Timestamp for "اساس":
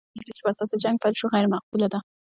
0.51-0.69